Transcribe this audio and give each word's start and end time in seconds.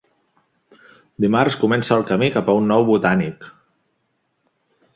Dimarts 1.25 1.57
comença 1.65 1.93
el 1.97 2.07
camí 2.13 2.29
cap 2.37 2.51
a 2.53 2.57
un 2.63 2.67
nou 2.73 2.89
Botànic 2.89 3.49